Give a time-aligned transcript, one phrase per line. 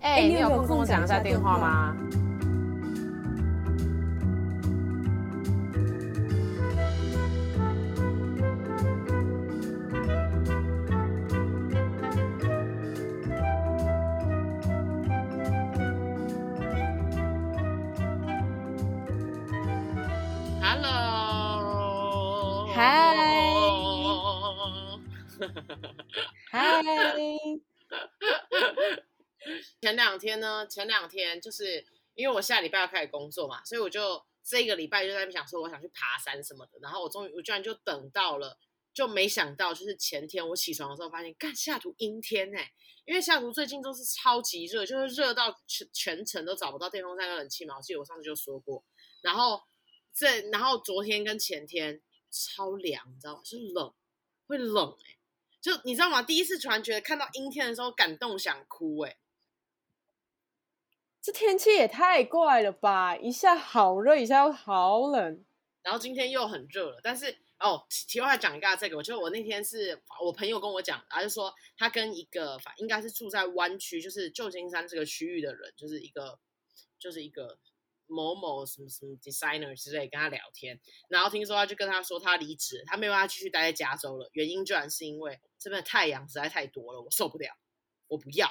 [0.00, 1.96] 哎、欸，你有空跟我讲一下电话吗？
[26.52, 26.72] 嗨，
[29.90, 31.84] 前两天呢，前两天就是
[32.14, 38.56] 因为我下礼拜要开始工作嘛，所以我就这个礼拜就在想说我想去爬山什么的，然后我终于我居然就等到了，
[38.94, 42.72] 就没想到就是前天我起床的时候发现，干，下图阴天哎，
[43.04, 48.84] 因为下图最近都是超级热，就是热到全全程都找不到电风扇跟冷气嘛，我记得我上次就说过，
[49.22, 49.60] 然后
[50.14, 53.40] 这然后昨天跟前天超凉，你知道吗？
[53.44, 53.92] 是冷，
[54.46, 55.16] 会冷哎。
[55.60, 56.22] 就你知道吗？
[56.22, 59.18] 第一次突然觉得看到阴天的时候感动想哭哎、
[61.22, 63.16] 这天气也太怪了吧！
[63.16, 65.44] 一下好热，一下又好冷，
[65.82, 67.00] 然后今天又很热了。
[67.02, 76.38] 但是哦，题外讲一下这个，我觉得我那天是我朋友跟我讲，他就说他跟一个反应该是住在湾区，就是旧金山这个区域的人，就是一个
[76.98, 77.58] 就是一个。
[78.12, 84.28] 某某什么什么 designer 之类跟他聊天，然后听说他就跟他说他离职，他没有办法继续待在加州了。
[84.32, 87.56] 原因居然是因为这边的太阳实在太多了，我受不了，
[88.08, 88.48] 我不要。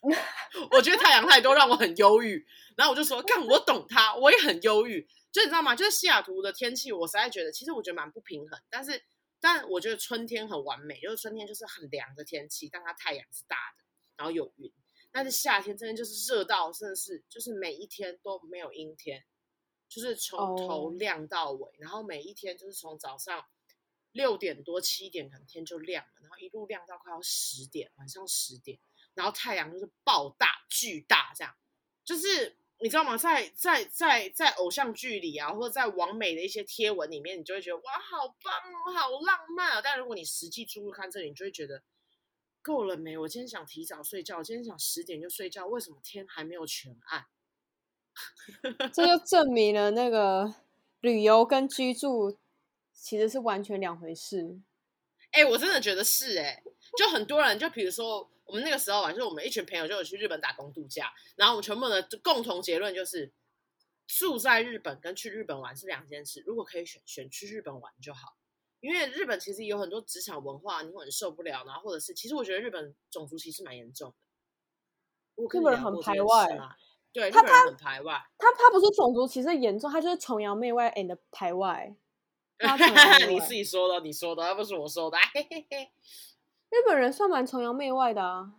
[0.72, 2.46] 我觉得太阳太多让我很忧郁。
[2.76, 5.06] 然后我就说，看，我懂他，我也很忧郁。
[5.30, 5.76] 就你知道吗？
[5.76, 8.60] 就是西雅图的天气，我实在觉得其实我觉得蛮不平衡。
[8.70, 9.02] 但是，
[9.40, 13.84] 但我觉得春天很完美，就是春天就是很凉的天气，但它太阳是大的，
[14.16, 14.72] 然后有云。
[15.12, 19.24] 但是夏天真的就是热到，真的是就是每一天都没有阴天，
[19.88, 21.74] 就是从头亮到尾，oh.
[21.78, 23.44] 然后每一天就是从早上
[24.12, 28.78] 六点多七点可能天就亮了，然后一路亮到快要十点，晚上十点，
[29.20, 31.54] 然后太阳就是爆大巨大这样，
[32.04, 33.18] 就是你知道吗？
[33.18, 39.82] 在在在在偶像剧里啊，或者在完美的一些贴文里面，你就会觉得哇，好棒哦，好浪漫啊！
[39.82, 41.82] 但如果你实际出入看这里，你就会觉得。
[42.62, 43.16] 够了没？
[43.16, 45.66] 我今天想提早睡觉，我今天想十点就睡觉。
[45.66, 47.24] 为什么天还没有全暗？
[48.92, 50.54] 这就证明了那个
[51.00, 52.38] 旅游跟居住
[52.92, 54.60] 其实是完全两回事。
[55.30, 56.62] 哎、欸，我真的觉得是哎、欸，
[56.98, 63.32] 就很多人，就比如说我们那个时候啊，就是我们一群朋友就有去日本打工度假，然后我们全部的共同结论就是，
[64.08, 66.42] 住在日本跟去日本玩是两件事。
[66.44, 68.36] 如果可以选，选去日本玩就好。
[68.80, 74.16] 因为日本其实有很多职场文化，你会很受不了，然后或者是，其实我觉得日本种族歧视蛮严重的。
[75.44, 76.48] 日本人很排外，
[77.12, 81.94] 对，他他很排外，他他不是种族歧视严重，他就是崇洋媚外 and 排外。
[83.28, 85.16] 你自己说的，你说的，而不是我说的。
[85.32, 85.90] 嘿嘿嘿，
[86.70, 88.52] 日本人算蛮崇洋媚外的啊。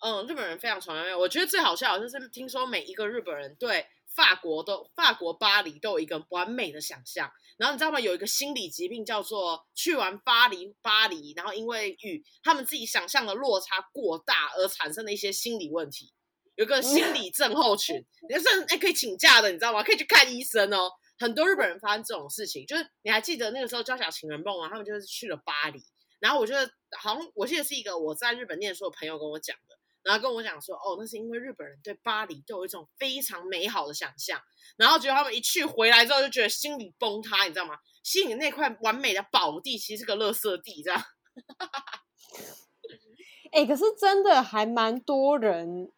[0.00, 1.16] 嗯，日本人非常崇洋媚外。
[1.16, 7.30] 我觉得最好笑的就是听说每一个日本人对法国都法国巴黎都有一个完美的想象。
[7.58, 7.98] 然后你知道吗？
[7.98, 16.12] 有一个心理疾病叫做去完巴黎，巴黎，然后因为与他们自己想象的落差过大而产生的一些心理问题，
[16.56, 17.96] 有个心理症候群，
[18.28, 19.82] 你是哎可以请假的，你知道吗？
[19.82, 20.90] 可以去看医生哦。
[21.18, 25.80] 很多日本人发生这种事情，就是你还记得那个时候《交响情人梦》吗，他们就是去了巴黎，
[26.18, 29.76] 然后我觉得好像我记得是一个我在日本念书的朋友跟我讲的。
[30.02, 34.40] 然后跟我讲说，哦，那是因为日本人对巴黎都有一种非常美好的想象，
[34.76, 37.76] 然后结果他们一去回来之后就觉得心里崩塌，你知道吗？
[38.04, 41.02] 心里那块完美的宝地其实是个垃圾地，这样。
[43.50, 45.90] 哎、欸，可是真的还蛮多人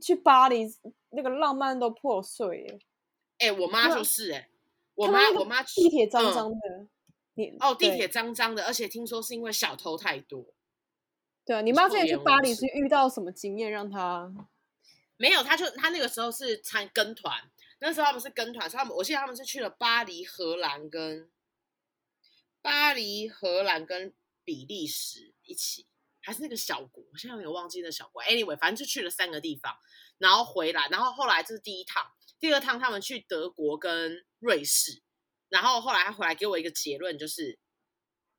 [0.00, 0.64] 去巴黎，
[1.10, 2.78] 那个浪漫都破碎耶。
[3.38, 4.48] 哎、欸，我妈就是哎，
[4.94, 6.88] 我妈我妈地铁脏脏的，嗯、
[7.38, 10.44] 你哦，地铁脏脏的，而且听说是因为小偷太多。
[11.44, 14.28] 对啊，你妈之前去巴黎是遇到什么经验让她？
[15.16, 21.30] 没有，她就她那个时候是参跟团，那时候他们是跟团，他们我记得他们是去了巴黎、荷兰跟
[22.60, 24.12] 巴黎、荷兰跟
[24.44, 25.86] 比利时一起，
[26.20, 28.20] 还是那个小国，我现在有点忘记那小国。
[28.24, 29.76] Anyway，反正就去了三个地方，
[30.18, 32.04] 然后回来，然后后来这是第一趟，
[32.40, 35.02] 第二趟他们去德国跟瑞士，
[35.48, 37.58] 然后后来他回来给我一个结论，就是。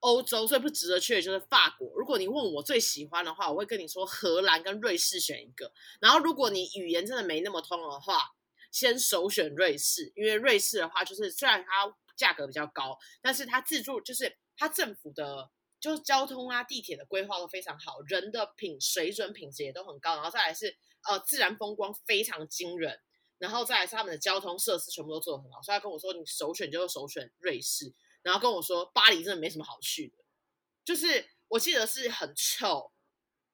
[0.01, 1.91] 欧洲最不值得去的就是法国。
[1.97, 5.73] 如果你问我最喜欢的话，我会跟你说荷兰跟瑞士选一个。
[5.99, 8.21] 然后如果你语言真的没那么通的话，
[8.71, 15.51] 先首选瑞士，因为瑞士的话就是虽然它价格比较高，但是它自助就是它政府的
[15.81, 20.15] 就是交通啊、地铁的规划都非常好，人的品水准品质也都很高。
[20.15, 20.77] 然后再来是
[21.09, 23.01] 呃自然风光非常惊人，
[23.39, 25.59] 然后再来是他们的交通设施全部都做得很好。
[25.63, 27.91] 所以他跟我说，你首选就是首选瑞士。
[28.21, 30.17] 然后跟我说，巴黎真的没什么好去的，
[30.83, 32.91] 就是我记得是很臭，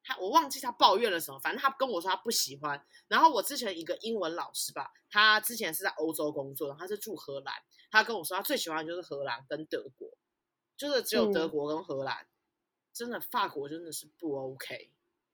[0.04, 2.84] 他我忘记他抱怨了什么，反正他跟我说他不喜欢。
[3.08, 7.54] 然后我之前一个英文老师吧，他之前是在欧洲工作，他是住荷兰，
[7.92, 10.10] 他跟我说他最喜欢的就是荷兰跟德国，
[10.76, 12.30] 就是只有德国跟荷兰，嗯、
[12.92, 14.90] 真的法国真的是不 OK，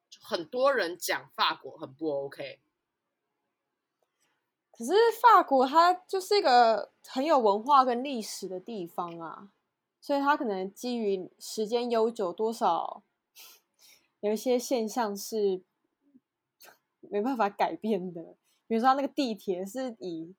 [0.10, 2.60] 就很多人讲法国很不 OK。
[4.82, 9.52] 可是法国它就是一个很有文化跟历史的地方啊，
[10.00, 13.04] 所以它可能基于时间悠久，多少。
[14.22, 15.62] 有一些现象是
[17.00, 18.36] 没办法改变的，
[18.66, 20.34] 比如说那个地铁是以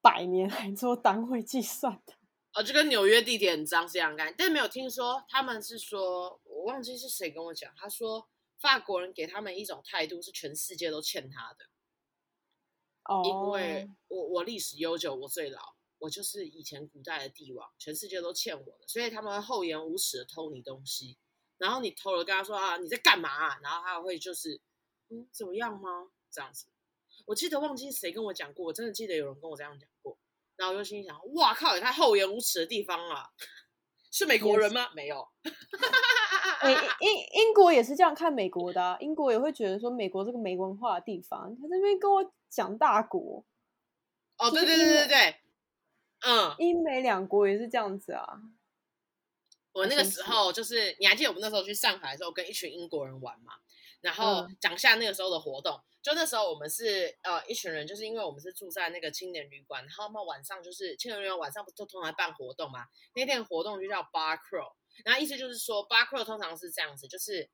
[0.00, 2.14] 百年来做单位计算的，
[2.54, 8.26] 哦，就跟纽约地铁很脏是一样干，但没有听说他们是说，我忘记是谁跟我讲，他说
[8.58, 11.66] 法国人给他们一种态度是全世界都欠他的，
[13.08, 21.18] 哦，因为我我历史悠久，我最老，我就是以前古代的帝王，全世界都欠我的，所以他们会厚颜无耻的偷你东西。
[21.58, 23.58] 然后你偷了跟他说啊，你在干嘛啊？
[23.62, 24.60] 然后他会就是，
[25.08, 26.10] 嗯，怎么样吗？
[26.30, 26.66] 这样子，
[27.24, 30.18] 我记得忘记谁跟我讲过，我真的记得有人跟我这样讲过。
[30.56, 33.30] 然后我就心想，哇靠，也太厚颜无耻的地方啊！
[34.16, 35.28] 是美国人吗.没有。
[36.64, 43.44] 英英英国也是这样看美国的啊，英国也会觉得说美国这个没文化的地方，他这边跟我讲大国。
[44.38, 45.36] 哦，对对对对对，
[46.26, 48.40] 嗯，英美两国也是这样子啊。
[49.72, 53.52] 我那个时候就是，你还记得我们那时候去上海的时候，跟一群英国人玩嘛？
[54.00, 55.74] 然后讲下那个时候的活动。
[55.74, 62.86] 嗯、就那时候我们是呃一群人，就是因为我们是住在那个青年旅馆，然后他们晚上就是青年旅馆晚上不都通常办活动嘛？
[63.16, 64.72] 那天活动就叫 Bar Crawl，
[65.04, 67.50] 然后意思就是说 Bar Crawl 通常是这样子，就是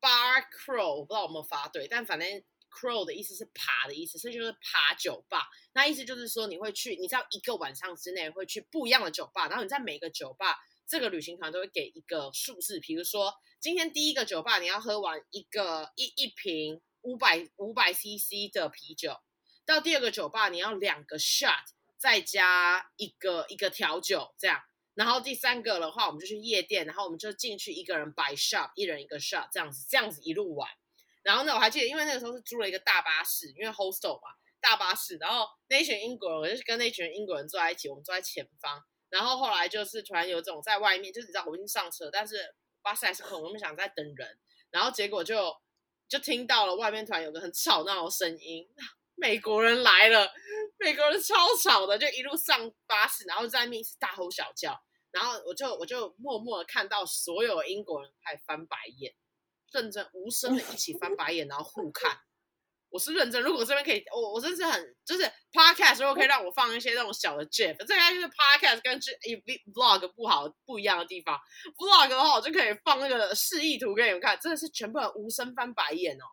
[0.00, 2.28] Bar Crawl，我不知道有没有发对，但反正
[2.72, 5.46] Crawl 的意思是爬的意思，所以就是爬酒吧。
[5.74, 10.58] 那意思就是说你会去，你知道一个晚上之内会去不一样的酒吧，然后你在每个酒吧。
[10.90, 19.18] 这个旅行团都会给一个数字，比如说今天第一个酒吧你要喝完一个一一瓶五百五百 CC 的啤酒，
[19.64, 21.64] 到第二个酒吧你要两个 shot，
[21.96, 24.62] 再加一个一个调酒这样，
[24.94, 30.68] 然后第三个的话我们就去夜店，然后我们就进去一个人摆 shot，一人一个 shot 这样子，这样子一路玩。
[31.22, 34.30] 然后呢，我还记得，因为那个时候是租了一个大巴士，因为 hostel 嘛，
[34.60, 38.82] 大巴士，然后那群英国人，我就跟那群英国人坐在一起，我们坐在前方。
[39.10, 44.38] 然后后来就是突然有种在外面，就是你知道我已经上车，但是巴士还是空，我们想在等人，
[44.70, 45.54] 然后结果就
[46.08, 48.66] 就听到了外面突然有个很吵闹的声音，
[49.14, 50.30] 美国人来了，
[50.78, 59.14] 美国人超吵的，就一路上巴士，然后在密室大吼小叫，然后我就我就默默的看到所有英国人还翻白眼，
[59.72, 62.18] 认真无声的一起翻白眼，然后互看。
[62.90, 68.98] 我是认真，如果这边可以，我我真是很就是 podcast，如果可以让我放一些那种小的 gif，这应该就是 podcast 跟
[69.74, 71.38] vlog 不好不一样的地方。
[71.76, 76.24] vlog 的话，我就可以放那个示意图给你们看，真的是全部人无声翻白眼哦。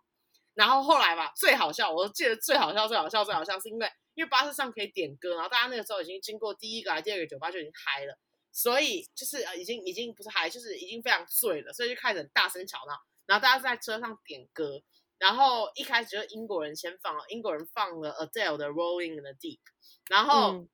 [0.54, 8.18] 然后后来吧，最好笑，我记得最好笑、最好笑、最好笑，是因为因为巴士上可以点歌，然后大家那个时候已经经过第一个、第二个酒吧就已经嗨了，
[8.54, 12.94] 所以就是已经已经不是嗨，就是已经非常醉了，所以就开始大声吵闹，
[13.25, 14.81] 然后大家在车上点歌。
[15.17, 19.59] 然后一开始就是英国人先放了，英国人放了 Adele 的 Rolling in the Deep，
[20.09, 20.69] 然后、嗯、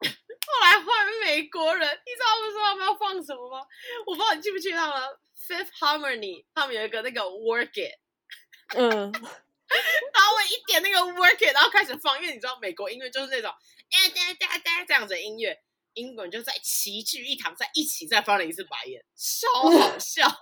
[0.00, 0.86] 后来换
[1.24, 3.66] 美国人，你知道他们说他们要放什么吗？
[4.06, 5.02] 我不知道你记不记得他们
[5.36, 7.98] Fifth Harmony，他们有一个那个 Work It，
[8.78, 13.52] 嗯，然后我一点那个 Work It，然后开始放，因为你知道美国音乐就是那种
[13.90, 15.60] 哒哒哒哒这样子的音乐，
[15.94, 20.24] 英国人就在齐聚一堂，在一起再翻了一次白眼，超好笑。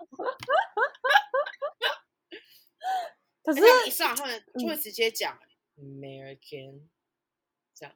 [3.44, 5.38] 可是一上他们就会直接讲
[5.76, 6.90] American、嗯、
[7.75, 7.94] 这样，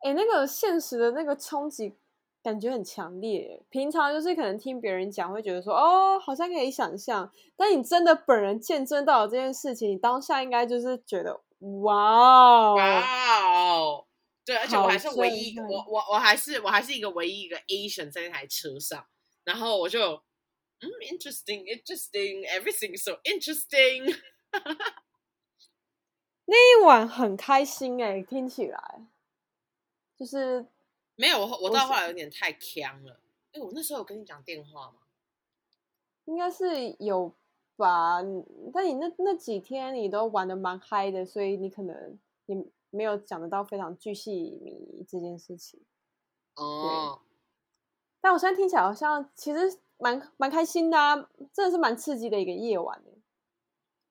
[0.00, 1.94] 哎、欸，那个现实的那个冲击
[2.42, 3.62] 感觉很强烈。
[3.68, 11.42] 平常就是可能听别人讲会觉得说哦，好像可以想象，但你真的本人见证到了这件事情，你当下应该就是觉得
[11.82, 13.42] 哇哦，哇。
[13.42, 14.06] 哦，
[14.46, 19.04] 对，而且我还是唯一，我我我还是我还是一个唯一一个 Asian 在那台车上，
[19.44, 20.22] 然后我就。
[20.80, 24.16] 嗯，interesting，interesting，everything is so interesting。
[26.46, 29.06] 那一晚很开心哎、欸，听起来
[30.16, 30.64] 就是
[31.16, 33.20] 没有我，我到后来有点太呛了。
[33.52, 34.98] 哎，我那时候有跟你讲电话吗？
[36.26, 37.34] 应该是有
[37.76, 38.22] 吧，
[38.72, 44.30] 但你那那几天你都玩的蛮嗨的，所以你可能你没有讲得到非常巨细
[44.62, 45.80] 靡这件事情。
[46.54, 47.20] 哦，
[48.20, 49.80] 但我现在听起来好像其实。
[49.98, 51.16] 蛮蛮开心的啊，
[51.52, 53.10] 真的是蛮刺激的一个夜晚的。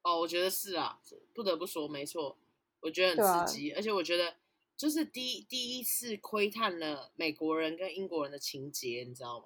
[0.03, 0.99] 哦，我觉得是啊，
[1.33, 2.37] 不得不说，没错，
[2.81, 4.35] 我觉得很刺激，啊、而且我觉得
[4.75, 9.45] 就是第一第一次窥探了美国人跟英国人的情节，你知道吗？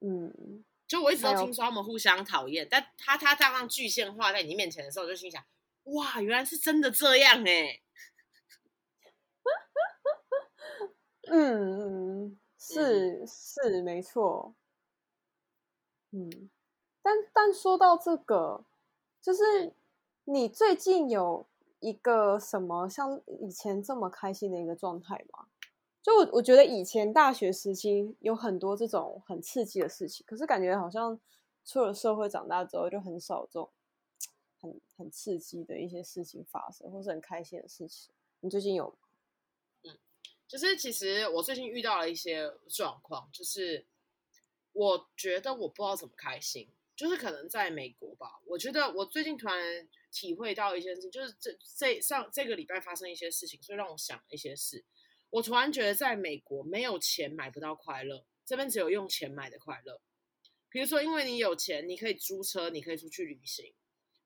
[0.00, 5.42] 嗯，就我一直都听说他们互相讨厌，但他他这样具象化在你面前的时候，我就心想，
[5.84, 7.82] 哇，原来是真的这样哎、欸。
[11.28, 12.38] 嗯，
[12.74, 14.54] 是、是没错。
[16.10, 16.50] 嗯，
[17.02, 18.64] 但但说到这个，
[19.20, 19.72] 就是
[20.24, 21.46] 你最近有
[21.80, 25.46] 一个什么像以前这么开心的一个状态吗？
[26.02, 31.18] 就我我觉得以前大学时期有很多这种很刺激的事情，可是感觉好像
[31.64, 33.68] 出了社会长大之后就很少这种
[34.60, 38.12] 很很刺激的一些事情发生，或是很开心的事情。
[38.40, 39.05] 你最近有吗？
[40.48, 43.84] 就是其实我最近遇到了一些状况，就是
[44.72, 48.40] 我觉得我不知道怎么开心，就是可能在美国吧。
[48.46, 54.84] 我觉得我最近突然体会到一件事，就是这这上这个礼拜发生一些事情，所以让我想了一些事。
[55.30, 60.00] 我突然觉得，在美国没有钱买不到快乐，这边只有用钱买的快乐。
[60.70, 63.74] 比如说，因为你有钱，你可以租车，你可以出去旅行。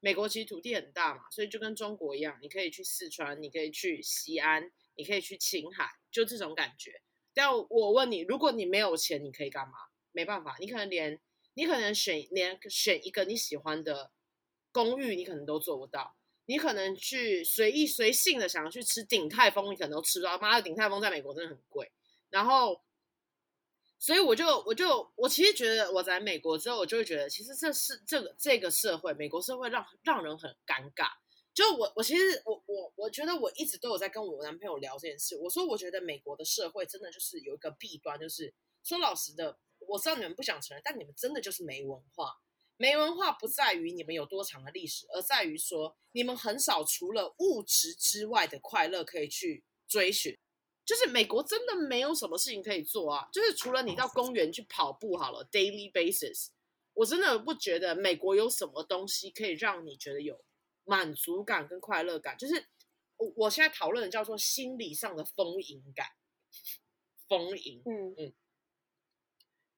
[0.00, 7.02] 美国其实土地很大嘛，所以就跟中国一样，你可以去四川，你可以去西安，你可以去青海，就这种感觉。
[7.32, 9.74] 但我问你，如果你没有钱，你可以干嘛？
[10.12, 11.20] 没办法，你可能连
[11.54, 14.10] 你可能选连选一个你喜欢的
[14.72, 16.16] 公寓，你可能都做不到。
[16.46, 20.36] 你可能去随意随性的想要去吃鼎泰丰，你可能都吃不到。
[20.38, 21.92] 妈的，鼎泰丰在美国真的很贵。
[22.28, 22.82] 然后，
[24.00, 31.12] 所以我就我就我其实觉得我在美国之后，我就会觉得，其实这是这个这个社会，美国社会让让人很尴尬。
[31.60, 35.36] 就我我其实我我我觉得我一直都有在跟我男朋友聊这件事。
[35.36, 42.32] 我说我觉得美国的社会真的就是有一个弊端，就是说老实的，我知道你们不想承认，但你们真的就是没文化。
[42.78, 50.34] 没文化不在于你们有多长的历史，而在于说你们很少除了物质之外的快乐可以去追寻。
[50.86, 56.46] 就是美国真的没有什么事情可以做啊，就是除了你到公园去跑步好了，daily basis，
[56.94, 60.42] 我真的不觉得美国有什么东西可以让你觉得有
[60.84, 62.36] 满足感跟快乐感。
[62.38, 62.66] 就是
[63.16, 66.06] 我我现在讨论的叫做心理上的丰盈感，
[67.28, 68.34] 丰盈，嗯嗯。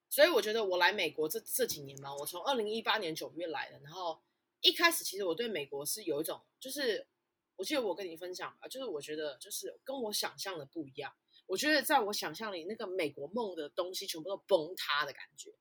[0.09, 4.23] 所以我觉得我来美国这这几年嘛，我从二零一八年九月来的，然后
[4.61, 7.09] 一开始其实我对美国是有一种，就是
[7.57, 11.15] 我记得我跟你分享吧，就是我觉得就是跟我想象的不一样。
[11.47, 15.55] 我觉得在我想象里，那个美国梦的东西全部都崩塌的感觉，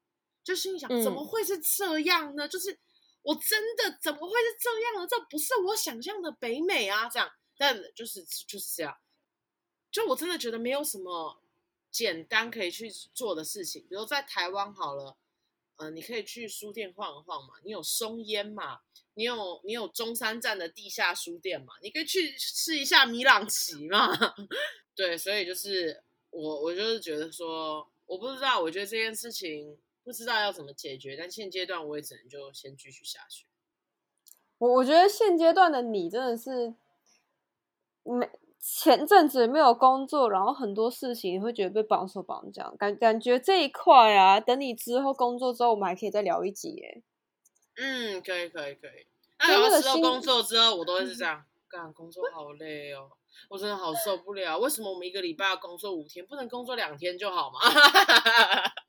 [0.43, 2.45] 就心里想怎么会是这样呢？
[2.45, 2.77] 嗯、就是
[3.23, 5.07] 我真的怎么会是这样呢？
[5.07, 8.97] 这不是我想象的北美啊，这样，但就是就是这样，
[9.91, 11.41] 就我真的觉得没有什么。
[11.91, 15.17] 简单可以去做的事情，比如在台湾好了，
[15.75, 18.79] 呃，你可以去书店晃一晃嘛，你有松烟嘛，
[19.15, 24.07] 你有你有中山站的地下书店嘛，你可以去试一下米朗奇嘛，
[24.95, 33.45] 对，所以就是我我就是觉得说，我不知道，我觉得这件事情不知道要怎么解决，但现阶段我也只能就先继续下去。
[34.57, 36.75] 我我觉得现阶段的你真的是
[38.03, 38.29] 没。
[38.63, 47.01] 前阵子没有工作，然后很多事情你会觉得被绑手绑脚，感感觉这一块啊，等你之后工作之后，我们还可以再聊一集耶。
[47.77, 49.07] 嗯，可以可以可以。
[49.39, 53.09] 那有时候工作之后，我都会是这样，干、嗯、工作好累哦，
[53.49, 54.59] 我真的好受不了。
[54.59, 57.59] 为什么我们一个礼拜要工作五天，不能工作两天就好吗？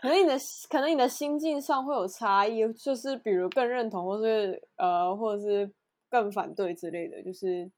[0.00, 0.36] 可能你的
[0.68, 5.72] 可能你的心境上会有差异，就是比如更认同，或是呃，或者是
[6.08, 7.70] 更反对之类的，就是。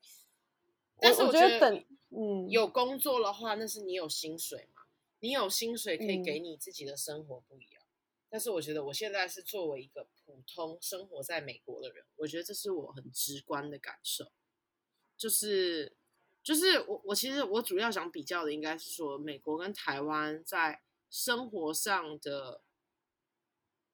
[1.05, 4.83] 但是我觉得，等嗯，有工作的话，那是你有薪水嘛？
[5.19, 7.83] 你有薪水可以给你自己的生活不一样。
[7.83, 14.27] 嗯、但是我觉得我现在是作为一个普通生活在美国的人，我觉得这是我很直观的感受。
[15.17, 15.97] 就是，
[16.41, 20.83] 就是我我其实我主要想比较的，应该是说美国跟台湾在
[21.13, 22.63] 生活上的，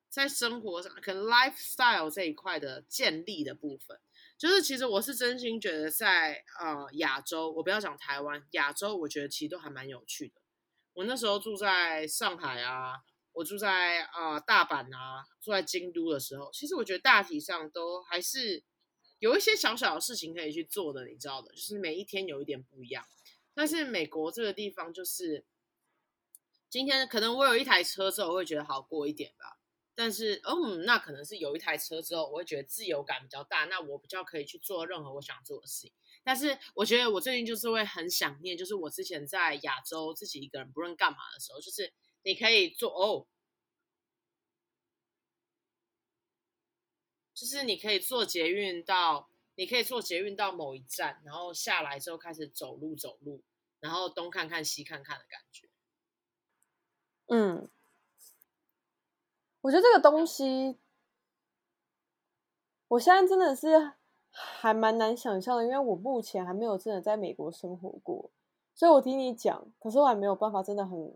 [0.08, 4.00] 在生活上可能 lifestyle 这一块的建立的部分。
[4.38, 10.40] 就是其实我是真心觉得在呃亚洲，我不要讲台湾，亚洲我觉得其实都还蛮有趣的。
[10.92, 12.94] 我那时候住在上海啊，
[13.32, 18.62] 我住在啊、呃、大阪啊，住在京都的时候，其实我觉得大体上都还是
[19.18, 23.04] 有一些小小的事情可以去做的，你知道的，就是每一天有一点不一样。
[23.54, 25.44] 但是美国这个地方就是，
[26.70, 29.58] 今天可能我有一台车之后，我会觉得好过一点吧。
[29.94, 35.92] 但是，嗯，那可能是有一台车之后，我会觉得自由感比较大，那我比较可以去做任何我想做的事情。
[36.22, 43.26] 但是，我觉得我最近就是会很想念，就是我之前在亚洲自己一个人不论干嘛的时候，就是你可以做哦，
[47.34, 53.42] 就是你可以坐捷运到，你可以坐捷运到某一站，然后下来之后开始走路走路，
[53.80, 55.67] 然后东看看西看看的感觉。
[57.28, 57.68] 嗯。
[59.60, 60.78] 我觉得这个东西，
[62.86, 63.92] 我现在真的是
[64.30, 68.30] 还蛮难想象的，因为我目前还没有真的在美国生活过，
[68.72, 71.14] 所以我听你讲，可是我还没有办法真的很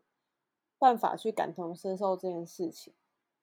[0.76, 2.92] 办法去感同身受这件事情。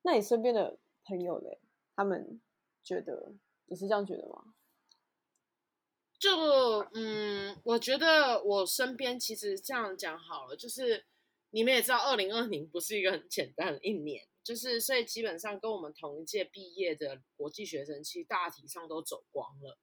[0.01, 1.59] 那你身边的朋友嘞，
[1.95, 2.39] 他们
[2.83, 3.31] 觉得
[3.67, 4.53] 你是这样觉得吗？
[6.19, 6.29] 就
[6.93, 11.05] 嗯，我觉得我身边其实这样讲好了，就是
[11.51, 19.77] 你们也知道，二零二零不是一个很简单的一年，就是所以基本上跟我们同一届毕业的国际学生，其实大体上都走光了。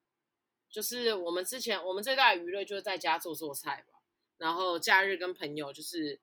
[0.71, 4.01] 就是我们之前我们最大的娱乐就是在家做做菜吧，
[4.37, 6.21] 然后假日跟朋友就是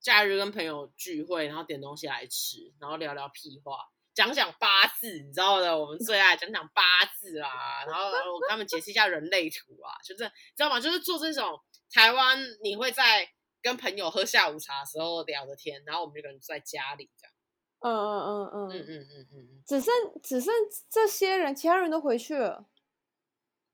[0.00, 3.90] 假日跟朋友聚会，然后点东西来吃，然后聊聊屁话。
[4.12, 6.82] 讲讲八字，你知道的，我们最爱讲讲八
[7.18, 7.84] 字啦。
[7.86, 10.80] 然后我跟他们解释一下人类图啊，就是你知道吗？
[10.80, 11.58] 就是做这种
[11.90, 13.30] 台湾，你会在
[13.62, 17.34] 跟朋友喝下午茶的时候聊的天，然后我们就可能在家里这样。
[17.80, 20.52] 嗯嗯嗯嗯嗯嗯嗯嗯，只剩只剩
[20.88, 22.68] 这些人，其他人都回去了。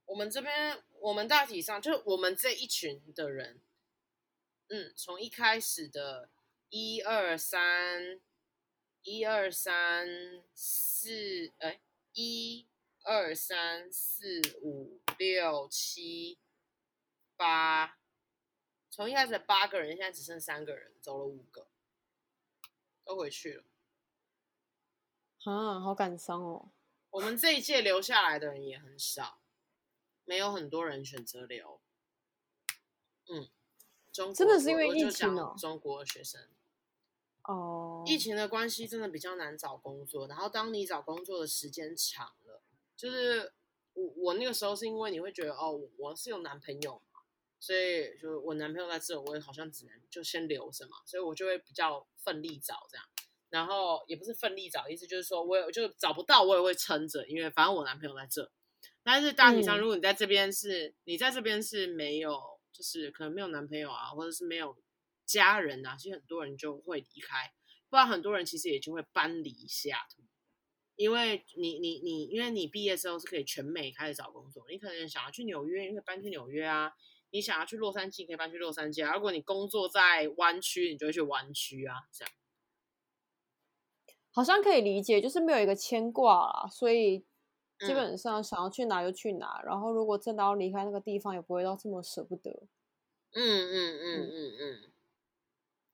[0.05, 3.61] 我们这边，我们大体上就是我们这一群的人，
[4.69, 6.29] 嗯，从一开始的
[6.69, 8.21] 一二三。
[9.03, 10.05] 一二三
[10.53, 11.79] 四，哎，
[12.11, 12.67] 一
[13.03, 16.39] 二三四五六七
[17.37, 17.96] 八，
[18.97, 21.67] 从一开始的八个人，现在只剩三个人，走了五个，
[23.05, 23.63] 都回去了。
[25.43, 26.71] 啊，好感伤哦。
[27.11, 29.39] 我们这一届留下来的人也很少，
[30.25, 31.79] 没有很多人选择留。
[33.27, 33.47] 嗯，
[34.11, 36.49] 中国真的是因为疫情哦，中国的学生。
[37.43, 38.09] 哦，oh.
[38.09, 40.27] 疫情的关系真的比较难找工作。
[40.27, 42.63] 然后当你找工作的时间长了，
[42.95, 43.53] 就是
[43.93, 47.06] 我我那个时候是因为你会觉得哦，我是有男朋友嘛，
[47.59, 53.05] 所以就我男朋友在这，我也好像只能就先留着嘛，所以我就会比较奋力找这样。
[53.49, 58.51] 然后也不是奋力找，意思就是说我也就找不到，我也会撑着，因为反正我男朋友在这。
[59.03, 62.39] 但是大体上，如果你在这边是、嗯、你在这边是没有，
[62.71, 64.77] 就是可能没有男朋友啊，或者是没有。
[65.27, 67.51] 家人啊，其实很多人就会离开，
[67.89, 70.23] 不然很多人其实也就会搬离西雅图，
[70.95, 76.91] 因为你你你，因为你毕业之后是可以全美开始找工作，你可能想要去纽约，你可以搬去纽约啊；
[77.31, 79.13] 你想要去洛杉矶，可以搬去洛杉矶啊。
[79.13, 82.33] 如果你工作在湾区，你就会去湾区啊，这样。
[84.31, 87.25] 好像可以理解，就是没有一个牵挂啦，所以
[87.79, 92.51] 基本上想要去哪就去哪，嗯、然后如果真的要离开那个地方，也不会到这么舍不得。
[93.31, 94.81] 嗯嗯嗯嗯嗯。
[94.83, 94.91] 嗯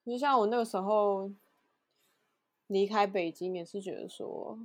[0.06, 1.32] 就像我那个时候
[2.68, 4.60] 离开北京，也是觉得说，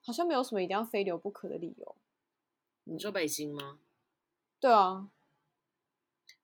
[0.00, 1.96] 好像没有什么一定要非留不可的理由。
[2.84, 3.80] 你说北京吗？
[4.60, 5.10] 对啊。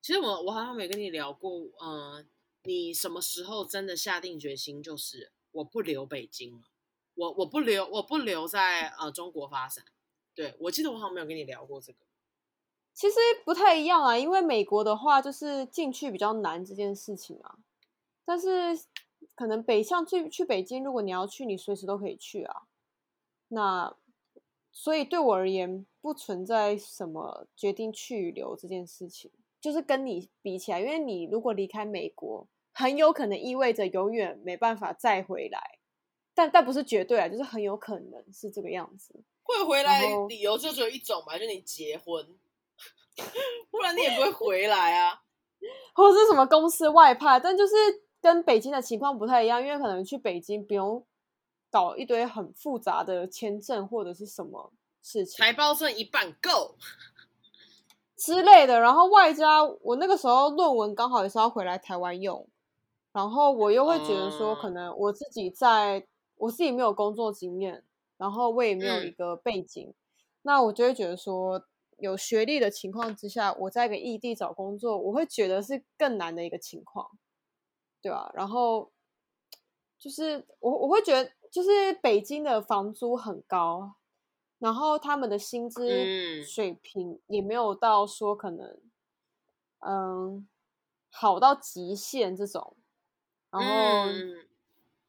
[0.05, 2.23] 其实我我好像没跟你聊过，呃，
[2.65, 6.61] 你什么时候真的下定决心，就是我不留北京了，
[7.15, 9.83] 我我不留，我不留在呃中国发展。
[10.35, 11.97] 对，我记得我好像没有跟你聊过这个。
[12.93, 17.57] 其实不太一样啊，因为美国的话就是进去比较难这件事情啊。
[18.23, 18.79] 但是
[19.33, 22.67] 可能北向去去北京，如果你要去，你随时都可以去啊。
[23.47, 23.97] 那
[24.71, 29.31] 所以对我而言，不存在什么决定去留这件事情，
[29.65, 35.59] 就是跟你比起来，因为你如果离开美国，很有可能意味着永远没办法再回来。
[36.33, 39.23] 但但不是绝对啊，就是很有可能是这个样子。
[39.43, 42.25] 会回来理由就只有一种嘛，就你结婚，
[43.71, 45.23] 不然你也不会回来啊。
[45.93, 47.73] 或者是什么公司外派，但就是。
[48.21, 51.05] 跟北京的情况不太一样，因为可能去北京不用
[51.69, 54.73] 搞一堆很复杂的签证或者是什么
[55.03, 56.75] 事情，台胞证一半够
[58.25, 58.79] 之类的。
[58.79, 62.47] 然后外加我那个时候论文刚好也是要回来台湾用，
[63.13, 66.07] 然后我又会觉得说，可能我自己在、嗯、
[66.37, 67.83] 我自己没有工作经验，
[68.17, 69.93] 然后我也没有一个背景，嗯、
[70.41, 71.63] 那我就会觉得说，
[71.97, 77.07] 有学历的情况之下，我在一个异地找工作，我会觉得是更难的一个情况。
[78.01, 78.91] 对啊，然后
[79.99, 83.95] 就是我我会觉得，就是北京的房租很高，
[84.65, 88.81] 然后他们的薪资水平也没有到说可能，
[89.79, 90.47] 嗯，
[91.11, 92.75] 好到极限这种。
[93.51, 94.09] 然后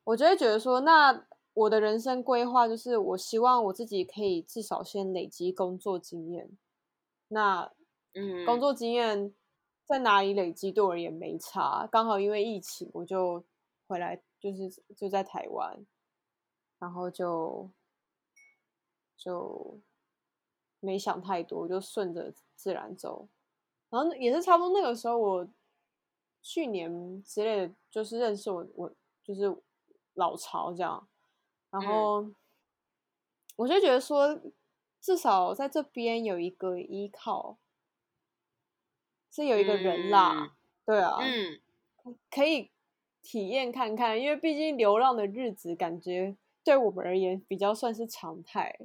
[0.05, 6.51] 我就会觉得说，那我的人生规划就是，我希望我自己可以至少先累积工作经验。
[7.29, 7.73] 那
[8.12, 9.33] 嗯，工作经验。
[9.88, 13.45] 在哪里累积对我而言没差，刚好因为疫情，我就
[13.87, 15.87] 回来，就是就在台湾，
[16.81, 17.71] 然后就
[19.17, 19.79] 就
[20.81, 23.29] 没想太多，就顺着自然走，
[23.89, 25.49] 然后也是差不多那个时候，我
[26.43, 28.93] 去年之类的，就是认识我，我
[29.25, 29.57] 就是
[30.15, 31.09] 老曹这样，
[31.71, 32.37] 然后、嗯、
[33.57, 34.39] 我就觉得说，
[35.01, 37.59] 至少在这边有一个依靠，
[39.31, 40.51] 是有一个人啦，嗯、
[40.85, 42.71] 对啊，嗯，可以
[43.23, 48.79] 体验看看，因为毕竟流浪的日子，感觉对我们而言比较算是常态。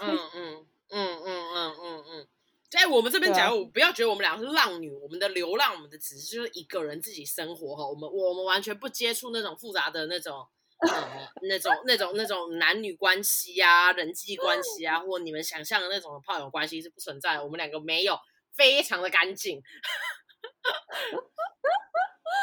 [0.00, 2.28] 嗯嗯嗯嗯嗯嗯嗯。
[2.70, 10.46] 在我们这边讲，我不要觉得我们两个是浪女，我们的流浪，我们的只是就是一个人自己生活哈，我们我们完全不接触那种复杂的那种
[10.80, 18.18] 呃那种那种那种男女关系啊、人际关系啊，或你们想象的那种炮友关系是不存在，我们两个没有，
[18.54, 19.62] 非常的干净。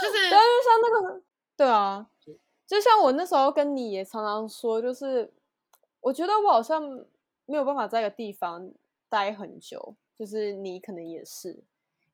[0.02, 1.22] 就是，但是像那个，
[1.56, 2.08] 对啊，
[2.66, 5.32] 就像我那时候跟你也常常说，就是
[6.06, 6.84] 我觉得我好像
[7.46, 8.72] 没有办法在一个地方
[9.10, 9.96] 待很久。
[10.18, 11.62] 就是你可能也是，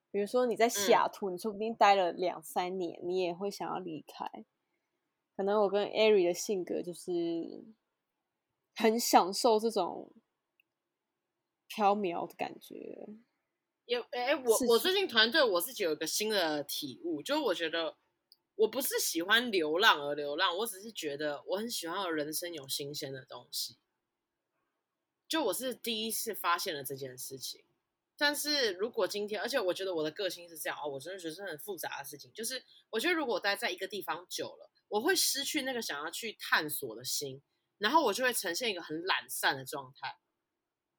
[0.09, 4.25] 比如说你在西雅图，嗯、你说不定待了两三年，你也会想要离开。
[5.35, 7.63] 可能我跟艾瑞的性格就是
[8.75, 10.11] 很享受这种
[11.67, 13.07] 飘渺的感觉。
[13.85, 17.97] 有哎，我我最近团队我自己有一个新的体悟，就是我觉得
[18.55, 23.77] 我不是喜欢流浪而流浪，我只是觉得我很喜欢人生有新鲜的东西。
[25.27, 27.63] 就我是第一次发现了这件事情。
[28.17, 32.31] 但是如果今天，而且我觉得我的个性是这样哦，我真的觉得是很复杂的事情。
[32.33, 37.41] 就是我觉得如果待在一个地方久了，我会失去那个想要去探索的心，
[37.79, 40.19] 然后我就会呈现一个很懒散的状态，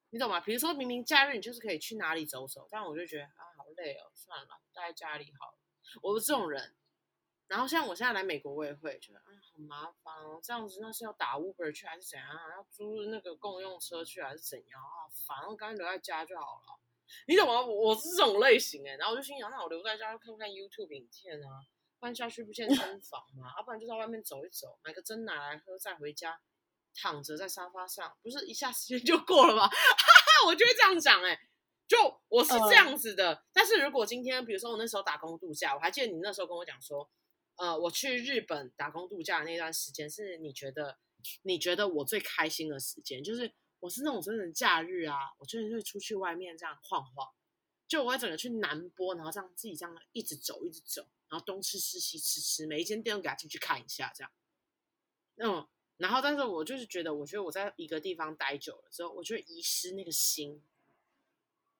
[0.09, 0.41] 你懂吗？
[0.41, 5.57] 比如说明明假日你就是可以去哪里走走，但我就觉得啊好累哦，算了，待在家里好了。
[6.01, 6.75] 我是这种人。
[7.53, 12.27] 然后像我现在来美国，我也会觉得啊好麻烦哦，这样子那是要打 Uber 去还是怎样？
[12.27, 15.05] 要租那个共用车去还是怎样啊？
[15.27, 16.79] 反正干脆留在家就好了。
[17.27, 17.61] 你懂吗？
[17.61, 21.61] 我我是这种类型哎，然后我就心想，那我留在家看看 YouTube 影片啊，
[21.99, 26.41] 不然下去不见身房嘛，要、啊、不然就在外面走一走，买个真奶来喝，再回家
[26.95, 29.67] 躺着在沙发上，不是一下时间就过了吗？
[29.67, 31.39] 哈哈，我就会这样讲哎，
[31.87, 33.35] 就我是这样子的。
[33.35, 37.07] 呃、但是如果今天，比如说我那时候打工度假，我还记得你那时候跟我讲说，
[37.57, 40.97] 呃，我去日本打工度假的那段时间，是你觉得
[41.43, 43.53] 你觉得我最开心的时间，就是。
[43.83, 47.27] 我是那种真的假日啊，我就是会出去外面这样晃晃，
[47.85, 54.31] 就我会整个去南波，然后这样自己这样一直走，一直走，然后东吃吃西吃吃，每一间店都给他进去看一下，这样。
[55.35, 60.63] 嗯，然后但是我就是觉得，我觉得我在一个地方待久了之后，我就会遗失那个心。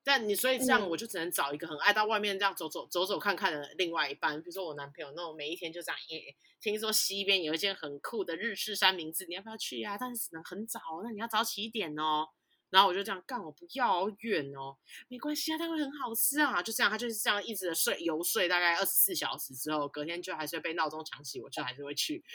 [0.04, 5.98] 但你所以这样，我就只能找一个很爱到外面这样走走走走看看的另外一半，比如说我男朋友那种每一天就这样。
[6.08, 9.96] 耶，听说西边有一间很酷的日式三明治，你要不要去呀？
[9.98, 12.28] 但是只能很早，那你要早起一点哦。
[12.70, 14.76] 然后我就这样干，我不要，好远哦。
[15.08, 16.60] 没关系啊，它会很好吃啊。
[16.62, 22.22] 就这样，他就是这样一直的睡游睡，大概二十四小时之后，隔天就还是会被闹钟响起，我就还是会去。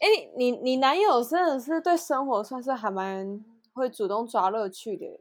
[0.00, 3.53] 哎、欸，你你男友真的是对生活算是还蛮。
[3.74, 5.20] 会主动抓乐趣的，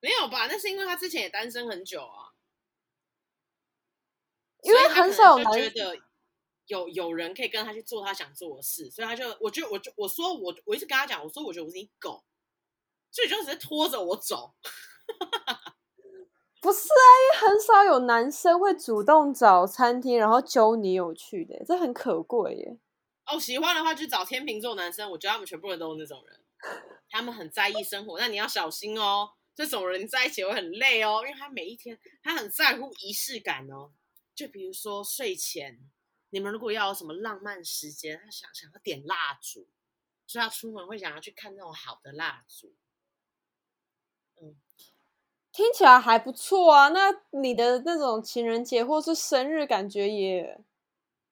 [0.00, 0.46] 没有吧？
[0.46, 2.32] 那是因为他之前也单身很久啊，
[4.62, 5.98] 因为很少有觉得
[6.66, 12.24] 有有人可以跟他去做他想做的事，所以他就，我就，我就，我说我，我一直跟他讲，我说我觉得我是你狗，
[13.10, 14.54] 所以就只是拖着我走。
[16.60, 22.78] 不是啊，因为很少有男生会主动找餐厅，然后揪你有趣的，这很可贵耶。
[23.26, 26.40] 哦，喜欢的话就找天秤座男生，我觉得他们全部人都是那种人。
[27.16, 29.30] 他们很在意生活，那你要小心哦。
[29.54, 33.90] 这种人在一起会很累哦，因为他每一天他很在乎仪式感哦。
[34.34, 35.80] 就比如说睡前，
[36.28, 39.66] 你们如果要有什么浪漫时间，他想想要点蜡烛，
[40.26, 42.74] 所以他出门会想要去看那种好的蜡烛。
[44.42, 44.54] 嗯，
[45.50, 46.88] 听起来还不错啊。
[46.88, 50.60] 那你的那种情人节或是生日，感觉也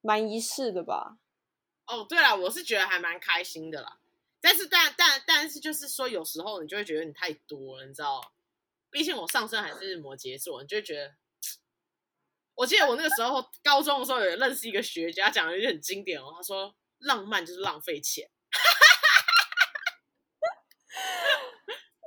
[0.01, 1.19] 蛮仪式的吧？
[1.87, 3.99] 哦，对了，我是觉得还蛮开心的啦。
[4.45, 8.21] 但是但但但是就是说，有时候你就会觉得你太多了，你知道？
[8.91, 11.15] 毕竟我上身还是摩羯座，你就会觉得。
[12.55, 16.35] 我记得我那个时候高中的时候有认识一个学家，讲的就很经典哦。
[16.37, 18.31] 他说：“浪漫就是浪费钱。”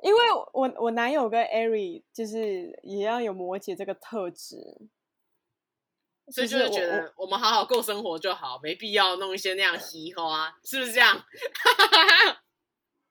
[0.04, 0.20] 因为
[0.54, 4.58] 我我男友跟艾瑞就是一样有摩羯这个特质。
[6.30, 11.18] 所以就是觉得我们好好过生活就好，没必要弄一些那样嘻哈，是不是这样？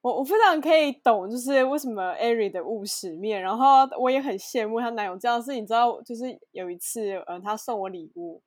[0.03, 5.43] 我我非常可以懂，就是为什么艾瑞的务实面，然后我也很羡慕她男友这样。
[5.43, 8.41] 是，你知道，就是有一次，嗯，他送我礼物，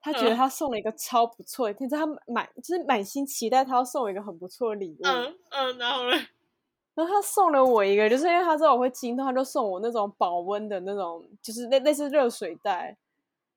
[0.00, 5.00] 他觉得他送了一个超不错的，听着他满就是满心期待，他要送我一个很不错的礼物。
[5.02, 6.16] 嗯嗯，然后呢？
[6.94, 12.96] 然后他送了我一个，就是因为他知道我会惊动，他就送我那种保温的那种，就是类类似热水袋。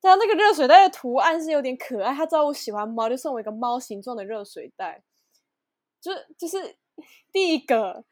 [0.05, 5.03] 但那个热水袋的图案是有点可爱，他知道我喜欢猫，就送我一个猫形状的热水袋。
[5.99, 6.75] 就就是
[7.33, 8.05] 第一个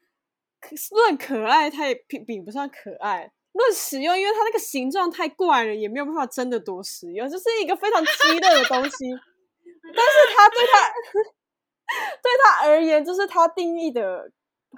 [0.91, 8.97] 论可爱，它也比比不上可爱；论实用，因为它那个形状太怪了，也没有办法真的多实用，就是一个非常鸡肋的东西。
[9.95, 10.89] 但是它对它
[12.23, 14.31] 对他而言，就是他定义的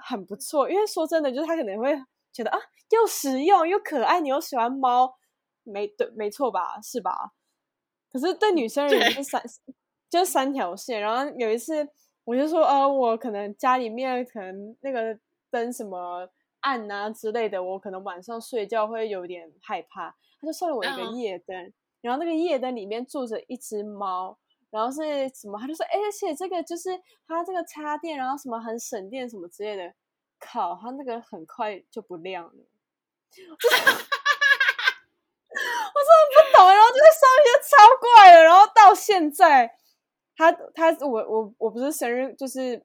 [0.04, 0.68] 很不错。
[0.68, 1.96] 因为说真的，就是他可能会
[2.32, 2.58] 觉得啊，
[2.90, 5.14] 又实用又可爱，你又喜欢猫。
[5.66, 6.80] 没对，没错吧？
[6.80, 7.32] 是吧？
[8.10, 9.42] 可是对女生而言是三，
[10.08, 11.00] 就是三条线。
[11.00, 11.86] 然后有一次，
[12.24, 15.18] 我就说，呃，我可能家里面可能那个
[15.50, 16.28] 灯什么
[16.60, 20.16] 暗啊之类的，我可能晚上睡觉会有点害怕。
[20.40, 24.38] 他就送了我一个夜灯，嗯、然后那个夜灯里面住着一只猫，
[24.70, 25.58] 然后是什么？
[25.58, 26.90] 他就说，哎而且这个就是
[27.26, 29.94] 它这个插电，然后什么很省电什么之类的。
[30.38, 32.52] 靠，它那个很快就不亮了。
[35.56, 39.74] 我真的不懂，然后就在上面超怪的，然后到现在，
[40.36, 42.84] 他他我我我不是生日，就是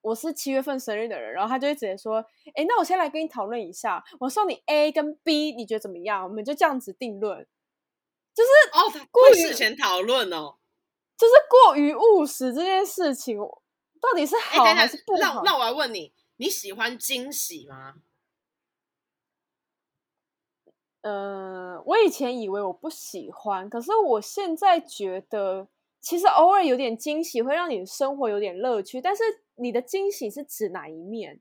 [0.00, 6.24] 我是七月份生日的人，然后他就会直接说，哎，那我先来跟你讨论一下，我送你 A 跟 B，你觉得怎么样？
[6.24, 7.46] 我们就这样子定论，
[8.34, 10.56] 就是哦，过事前讨论哦，
[11.16, 13.38] 就是过于务实这件事情，
[14.00, 15.42] 到底是好还是不好？
[15.42, 17.94] 那那我要问你，你喜欢惊喜吗？
[21.08, 25.66] 呃，我以前以为我不喜欢，可是我现在觉得，
[26.02, 29.00] 其实偶尔有点惊喜会让你的生活有点乐趣。
[29.00, 29.22] 但是
[29.54, 31.40] 你的惊喜是指哪一面？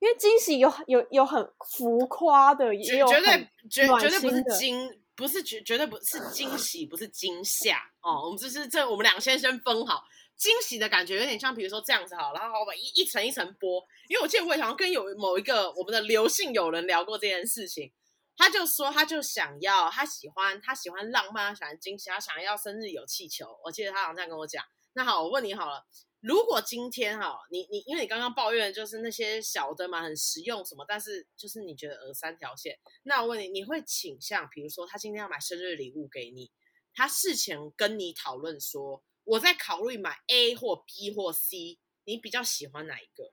[0.00, 8.24] 因为惊喜有有有很浮夸的，也有很绝对绝绝对不是惊，不是绝绝对不是惊喜，不是惊吓哦。
[8.24, 10.02] 我们这是这我们两个先先分好，
[10.36, 13.80] 惊喜的感觉有点像，比如说这样子好，然后我把一一层一层剥。
[14.08, 17.92] 因为我记得我也好像跟有某一个我们的刘姓友人聊过这件事情。
[18.36, 23.58] 他就说，他就想要，他喜欢，他喜欢浪漫，他喜欢惊喜，他想要生日有气球。
[23.64, 24.64] 我记得他好像这样跟我讲。
[24.94, 25.86] 那好，我问你好了，
[26.20, 32.78] 如果今天哈，你你因为你刚刚抱怨就是那些小灯嘛，很实用什么，但是就是你觉得呃三条线。
[33.04, 36.50] 那我问你，你会倾向，比如说他今天要买生日礼物给你，
[36.92, 43.32] 他事前跟你讨论说，我在考虑买 A 或 B 或 C，你比较喜欢哪一个？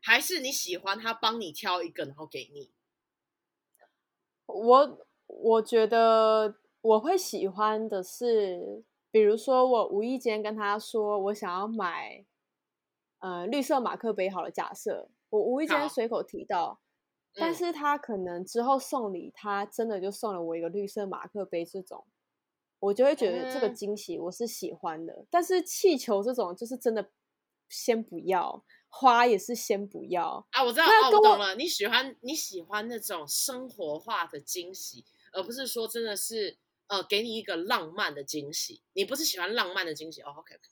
[0.00, 2.72] 还是你喜欢他帮你挑一个然后给你？
[4.48, 12.24] 我我觉得我会喜欢的是，比如说我无意间跟他说我想要买，
[13.20, 14.28] 呃，绿色马克杯。
[14.28, 16.80] 好了，假设我无意间随口提到，
[17.34, 22.06] 但是他可能之后送礼，他真的就送了我一个绿色马克杯这种，
[22.80, 25.26] 我就会觉得这个惊喜我是喜欢的。
[25.30, 27.10] 但是气球这种就是真的
[27.68, 28.64] 先不要。
[28.90, 31.54] 花也是先不要啊，我知道啊，我懂了。
[31.54, 36.56] 你喜欢你喜欢那种生活化的惊喜，而不是说真的是
[36.88, 38.82] 呃给你一个浪漫的惊喜。
[38.94, 40.62] 你不是喜欢浪漫的惊喜哦？OK OK，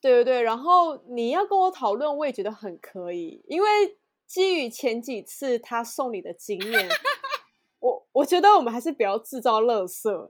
[0.00, 0.42] 对对对。
[0.42, 6.88] 然后你要跟我讨论，我也觉得很可以，因为基于前几次他送你的经验，
[7.80, 10.10] 我我觉得我们还是不要制造垃圾。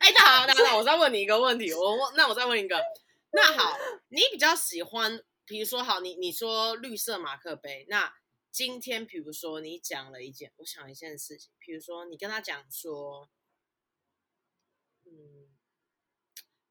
[0.00, 2.76] 哎，那好，那好，我再问你一个问题，我我那我再问一个。
[3.36, 3.76] 那好，
[4.08, 7.84] 你比较喜欢，比如说好，你你说绿色马克杯。
[7.90, 8.14] 那
[8.50, 13.28] 今天，比如说你讲了一件，我想一件事情，比如说你跟他讲说，
[15.04, 15.50] 嗯。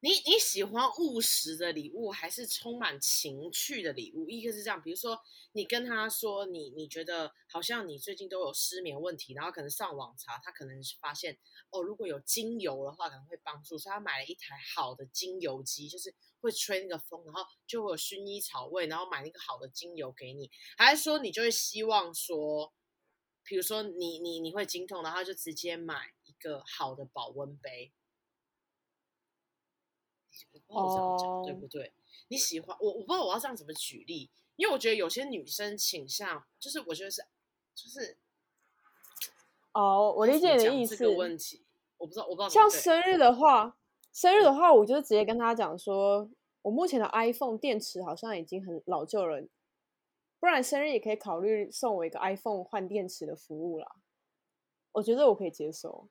[0.06, 4.30] 你你喜欢务实的礼物，还是充满情趣的礼物？
[4.30, 5.20] 一个是这样，比如说
[5.54, 11.36] 你跟他说你你觉得好像你最近都有失眠问题，然后可能上网查，他可能发现
[11.72, 22.72] 哦，如果有精油的话可能会帮助，所以他买了一台好的精油机，就是会吹那个风，然后就会有薰衣草味，然后买那个好的精油给你，还是说你就会希望说，
[23.44, 27.92] 比如说你你你会经痛，然后就直接买一个好的保温杯。
[30.52, 31.46] 我不知道这样讲、oh.
[31.46, 31.94] 对不对？
[32.30, 37.24] 你喜欢我，我不知道我要这样怎么举例，因为我觉得有些女生倾向，就是我觉得是，
[37.76, 38.18] 就是，
[39.74, 40.96] 哦，oh, 我理解你的意思。
[40.98, 41.64] 这个问题，
[41.98, 42.50] 我不知道，我不知道。
[42.50, 43.78] 像生日的话，
[44.12, 46.30] 生日的话，我就直接跟他讲说，
[46.64, 49.48] 我目前的 iPhone 电池好像已经很老旧了，
[50.40, 53.96] 不然生日也可以考虑送我一个 iPhone 换电池的服务啦。
[54.94, 56.08] 我觉得我可以接受。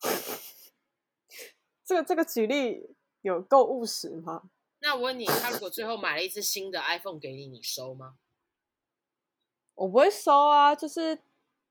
[1.86, 2.94] 这个这个举例。
[3.22, 4.50] 有够务实吗？
[4.80, 8.14] 那我问你，他如果最后买了一支新的 iPhone 给你，你收吗？
[9.74, 10.74] 我不会收啊。
[10.74, 11.18] 就是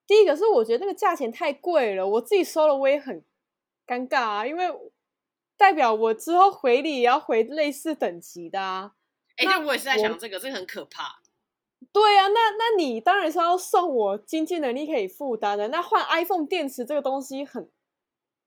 [0.06, 3.24] 第一个是我觉得那个价钱太贵了，我自己收了我也很
[3.86, 4.68] 尴尬啊，因为
[5.56, 8.96] 代表我之后回礼也要回类似等级的啊。
[9.38, 11.22] 哎、欸，那我也是在想这个，这个很可怕。
[11.94, 15.70] 对啊，那那你当然是要送我经济能力可以负担的。
[15.70, 17.72] 那换 iPhone 电池这个东西很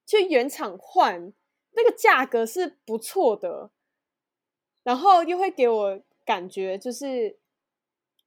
[0.05, 1.33] 去原厂换，
[1.73, 3.69] 那个价格是不错的，
[4.83, 7.39] 然后又会给我感觉就是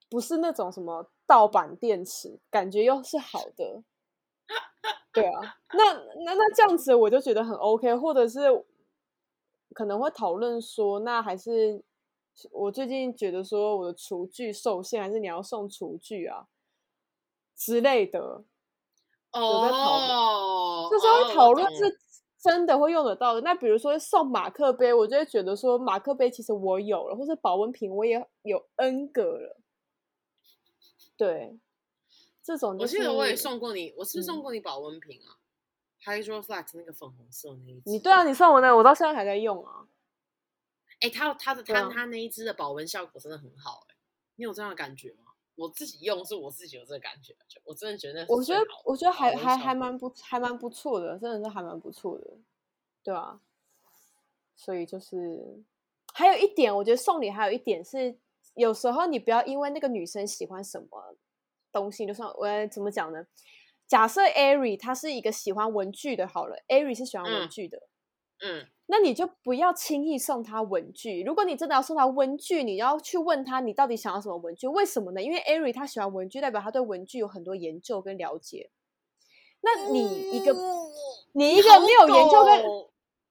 [0.09, 3.83] 不是那种什么盗版电池，感觉又是好的。
[5.13, 5.93] 对啊，那
[6.25, 8.65] 那那这样子我就觉得很 OK，或者是
[9.73, 11.83] 可能会讨论说，那还是
[12.51, 16.49] 我最近觉得说我的厨具受限，还是你要送厨具啊
[17.57, 18.45] 之类的。
[19.31, 21.99] 哦，在讨论，就是会讨论是
[22.45, 23.41] 真的会用得到的。
[23.41, 29.57] 那比如说送马克杯，我就会觉得说马克杯其实我有了，或是保温瓶我也有 N 个了。
[31.17, 31.59] 对。
[32.47, 35.41] 这种、就是、我记得我也送过你，我是送过你保温瓶啊、嗯、
[36.05, 37.83] ？Hydro Flask 那个粉红色那一支。
[37.87, 39.89] 你对啊，你送我那个，我到现在还在用啊。
[41.01, 43.97] 哎、欸，它它的它它那一支的保温效果真的很好、欸，哎，
[44.37, 45.33] 你有这样的感觉吗？
[45.55, 48.27] 我自己用是我自己有这个感觉，就我真的觉得那。
[48.35, 52.39] 我觉得我觉得还还还蛮不还蛮不错的，真的是还蛮不错的，
[53.03, 53.41] 对啊。
[54.57, 55.63] 所以就是
[56.13, 58.19] 还有一点，我觉得送礼还有一点是，
[58.55, 61.17] 有时候你不要因为那个女生喜欢什么。
[61.73, 63.27] 东西就算我怎么讲呢？
[63.89, 67.89] 假设 Ari 他是一个喜欢文具的，好了，Ari 是喜欢文具的，
[68.39, 71.23] 嗯，嗯，那你就不要轻易送他文具。
[71.23, 74.67] 如果你真的要送他文具，你要去问他你到底想要什么文具？
[74.67, 75.23] 为什么呢？
[75.23, 78.71] 因为艾瑞他喜欢文具，代表他对文具有很多研究跟了解。
[79.63, 80.93] 那你一个、嗯、
[81.33, 82.63] 你一个没有研究跟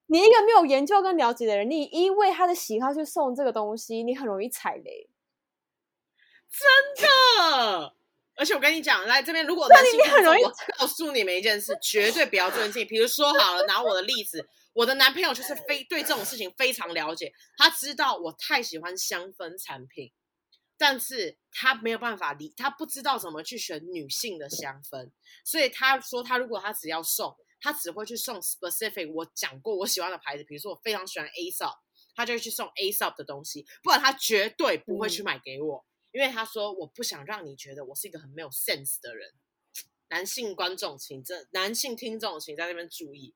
[0.07, 5.07] 你，一个没有研究跟了解的人，你因为他的喜好去送这个东西，你很容易踩雷，
[6.49, 7.93] 真的。
[8.35, 10.41] 而且我跟你讲，来这边如果男性很容易
[10.79, 12.85] 告诉你们一件事，绝对不要尊敬。
[12.87, 20.11] 比如说好了，拿我的例子，我的男朋友就是非对这种事情非常了解，他知道我太喜欢香氛产品，
[20.77, 25.11] 但是他没有办法理，他不知道怎么去选女性的香氛，
[25.45, 31.77] 所以他说他如果他只要送，他只会去送 specific 我讲过我喜欢的牌子，比如说我非常喜欢 Aesop，
[32.15, 35.77] 他就会去送 Aesop 的东西，不然他绝对不会去买给我。
[35.77, 39.33] 嗯因为他说，我不想让你觉得我是一个很没有 sense 的人。
[40.09, 43.33] 男性观众请这，男性听众请在那边注意，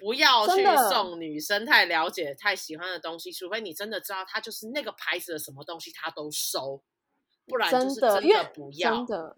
[0.00, 6.82] 不要去送女生太了解、太喜欢的东西，除非你真的知道她就是那个牌子的什么东西，她都收，
[7.46, 8.96] 不然就是真的不要。
[8.96, 9.36] 真的，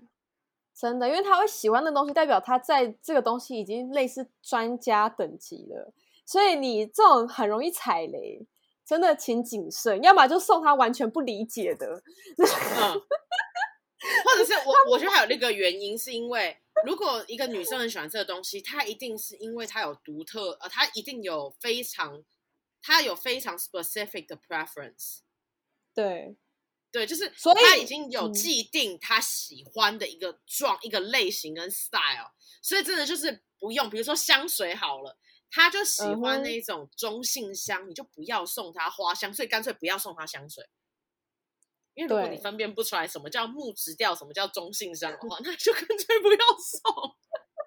[0.75, 5.93] 真的，因为他会喜欢的东西，代表他在这个东西已经类似专家等级了，
[6.25, 8.47] 所以你这种很容易踩雷。
[8.85, 12.45] 真的，请谨慎，要么就送他完全不理解的，嗯、
[14.25, 22.25] 或者是我， 我觉得还有那个原因，是因为如果一个女生很喜欢这个东西，她一定是因为她有独特，呃，她一定有非常，
[22.81, 25.19] 她有非常 specific 的 preference，
[25.95, 26.37] 对，
[26.91, 35.19] 对，就是，所以她已经有既定她喜欢的一个状、嗯、一个类型跟 style，所以真的就是不用，比如说香水好了。
[35.55, 37.89] 他就喜欢那种中性香，uh -huh.
[37.89, 40.67] 你就不要送他花香，所以干脆不要送他香水。
[41.95, 47.15] 因为如果你分辨不出来什么叫木质调，什么叫中性香的话，那就干脆不要送。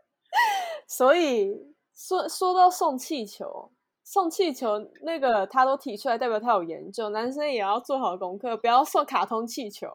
[0.87, 1.51] 所以
[1.95, 3.71] 说说到送气球，
[4.03, 7.09] 送气球那个他都提出来，代表他有研究。
[7.09, 9.87] 男生也要做好功课，不要送卡通气球，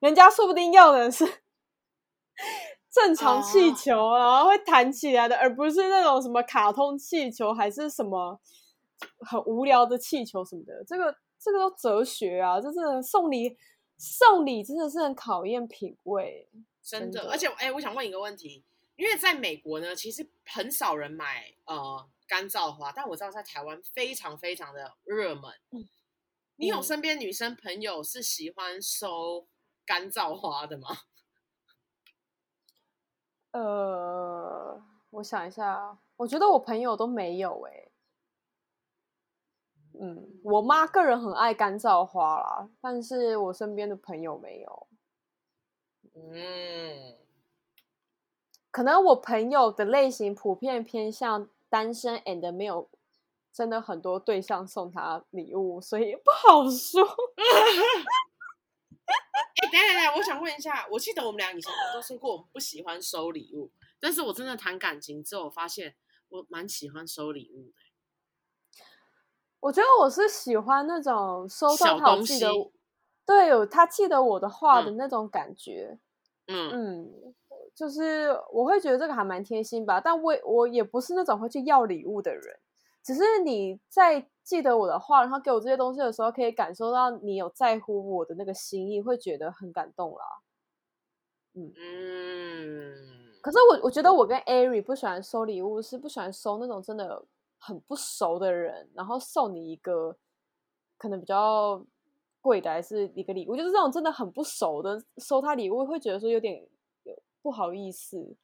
[0.00, 1.24] 人家说不定要的是。
[2.90, 8.40] 正常气球啊，然后会弹起来的，而不是那种什么卡通气球，还是什么
[9.18, 10.84] 很无聊的气球什么的。
[10.86, 13.54] 这个这个都哲学啊，就是送礼
[13.98, 16.48] 送礼真的是很考验品味，
[16.82, 17.30] 真的。
[17.30, 18.64] 而且，哎，我想问一个问题，
[18.96, 25.52] 因为在美国呢，其实很少人买呃干燥花，但我知道在台湾非常非常的热门。
[25.72, 25.86] 嗯，
[26.56, 29.46] 你有身边女生朋友是喜欢收
[29.84, 30.88] 干燥花的吗？
[33.52, 37.83] 呃，我想一下，我觉得我朋友都没有哎、欸。
[40.00, 44.86] 嗯，我妈个人很爱干燥花啦，但是我身边的朋友没有。
[46.16, 47.16] 嗯，
[48.70, 52.88] 可能我朋友的类型普遍偏向单身，and 没有
[53.52, 57.02] 真的很多对象送他礼物，所以不好说。
[59.06, 63.70] 哎、欸，等等等，我想问一下，我记得我们俩以前都说过，我们不喜欢收礼物，
[64.00, 65.94] 但是我真的谈感情之后，我发现
[66.28, 67.83] 我蛮喜欢收礼物的。
[69.64, 72.48] 我觉得我是喜欢那种收到他记得，
[73.24, 75.98] 对，有他记得我的话的那种感觉。
[76.46, 77.34] 嗯嗯，
[77.74, 82.42] 就是我会觉得这个还蛮贴心吧，但我我也不是那种会去要礼物的人，
[83.02, 84.28] 只是你在。
[84.44, 90.24] 记得我的话，然后给我这些东西的时候，可以感受到你有在乎我的那个心意，会觉得很感动啦。
[91.54, 92.94] 嗯嗯，
[93.40, 97.24] 可是我我觉得我跟 Ari 不喜欢收礼物，是不喜欢收那种真的
[97.66, 100.16] 很不熟的人，然后送你一个
[100.98, 101.82] 可能比较
[102.42, 106.68] 贵的，还是一个礼物，就是这种真的很不熟的收他礼物，会觉得说有点
[107.04, 108.36] 有不好意思。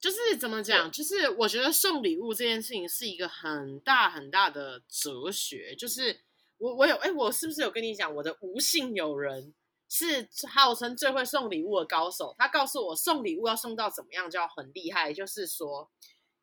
[0.00, 0.90] 就是怎么讲？
[0.90, 5.74] 就是我觉得送礼物这件事情是一个很大很大的哲学。
[5.74, 6.20] 就是
[6.58, 9.54] 我我有哎，我是不是有跟你讲，我的无性友人
[9.88, 12.32] 是号称最会送礼物的高手？
[12.38, 15.12] 他告诉我，送礼物要送到怎么样叫很厉害。
[15.12, 15.90] 就是说，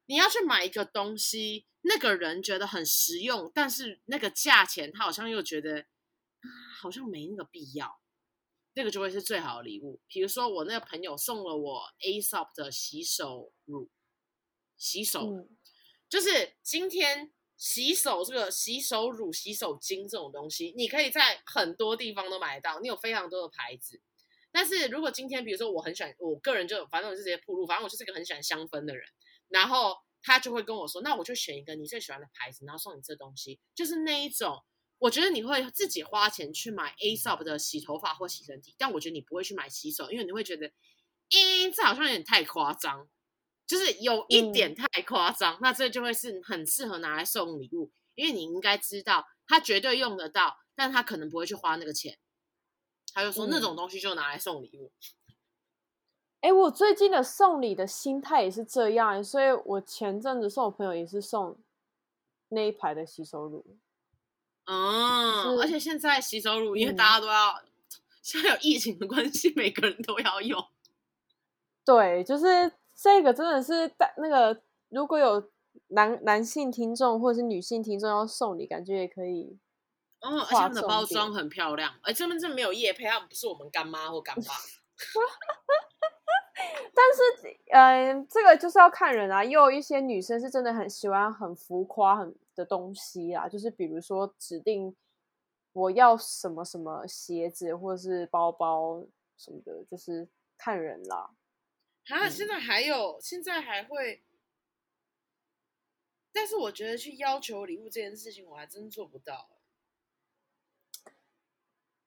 [0.06, 6.48] 你要去买一个东西，那个人觉得很实用，但是那个价钱他好像又觉得啊，
[6.82, 8.00] 好像没那个必要。
[8.78, 10.02] 那个就会是最好的礼物。
[10.06, 13.90] 比如说，我那个朋友送了我 Aesop 的洗手乳，
[14.76, 15.48] 洗手、嗯、
[16.10, 24.02] 就是今天洗手这个洗手乳、洗手巾这种东西，你可以在很多地方都买得到，你有非常多的牌子。
[24.52, 29.08] 但是如果今天，比如说我很喜欢，我个人就反正我是直接铺路，反正我就是个很喜欢香氛的人，
[29.56, 34.62] 然后他就会跟我说，那我就选一个你最喜欢的牌子，然后送你这东西，就是那一种。
[34.98, 40.68] 我觉得你会自己花钱去买 Aesop 的洗头发或洗身体，但我觉得你不会去买洗手，因为你会觉得，
[41.30, 43.08] 咦，这好像有点太夸张，
[43.68, 45.56] 就是有一点太夸张。
[45.56, 52.18] 嗯、那这就会是很适合拿来送礼物，因为你应该知道他绝对用得到，但他可能不会去花那个钱。
[53.14, 54.94] 他就说那种东西就拿来送礼物。
[56.46, 61.58] 哎、嗯，我最近的送礼的心态也是这样，所以我前阵子送我朋友也是送
[62.50, 63.66] 那一排的洗手乳。
[64.66, 67.66] 嗯，而且现在洗手乳，因为大家都要，嗯、
[68.22, 70.64] 现在有疫情的关系，每个人都要用。
[71.84, 75.52] 对，就是这个真的是带那个，如果有
[75.88, 79.58] 男男性听众或者是女性听众要送礼，感觉也可以。
[80.22, 84.54] 哦，而且他们的包装很漂亮，哎，这边真的没有叶配，他们不是我们干妈或干爸。
[86.94, 94.96] 但是，嗯、呃，这个就是要看人啊，也有一些女生是真的很喜欢很浮夸很的东西啊，就是比如说指定
[95.74, 99.04] 我要什么什么鞋子或者是包包
[99.38, 101.32] 什么的，就是看人啦。
[102.08, 104.24] 啊，现在还有，嗯、现在还会，
[106.32, 109.50] 但是我觉得去要求礼物这件事情，我还真做不到。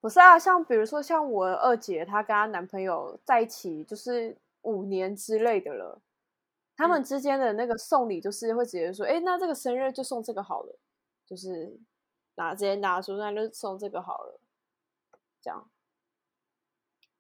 [0.01, 4.39] 不是啊，像比如说像我二姐，她跟她男朋友在一起就是
[4.69, 6.03] 五年之类的了。
[6.77, 10.79] 他们之间的那个送礼，就是会直接说：“哎、欸，那这个生日就送这个好了，
[11.27, 11.81] 就是
[12.37, 14.41] 拿直接拿出那就送这个好了，
[15.43, 15.69] 这样。”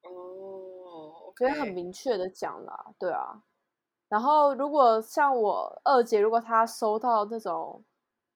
[0.06, 3.42] 哦，可以很明确的讲啦，对啊。
[4.08, 7.84] 然后如果像我二姐，如果她收到那种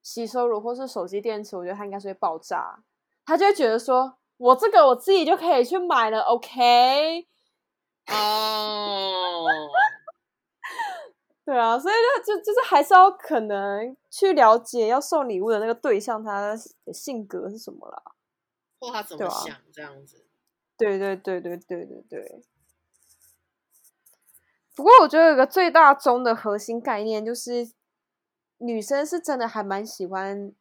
[0.02, 2.82] 吸收乳或是手机电池，我觉得她应该是会爆炸，
[3.24, 7.28] 她就会觉得说：“我这个我自己就可以去买了，OK？”
[8.08, 9.46] 哦。
[11.44, 11.94] 对啊，所以
[12.24, 16.56] 就就就是还是要可能去了解要送礼物的那个对象，他的
[16.92, 18.00] 性格是什么啦，
[18.78, 20.24] 或他怎么想这样子。
[20.78, 22.42] 对对对对对对对。
[24.76, 27.72] 不过我觉得有个最大宗的核心概念就是，
[28.58, 30.54] 女生是真的还蛮喜欢